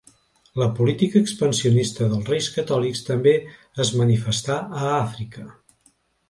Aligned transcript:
La 0.59 0.67
política 0.77 1.19
expansionista 1.23 2.07
dels 2.13 2.31
reis 2.33 2.47
Catòlics 2.55 3.05
també 3.11 3.35
es 3.85 3.93
manifestà 4.03 4.57
a 4.81 4.89
Àfrica. 4.95 5.47